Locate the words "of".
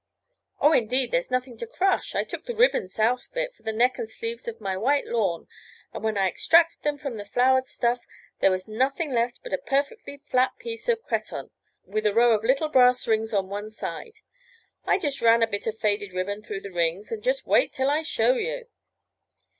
3.27-3.37, 4.47-4.59, 10.89-11.03, 12.31-12.43, 15.67-15.77